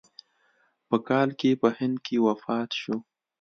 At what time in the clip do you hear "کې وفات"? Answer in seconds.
2.05-2.69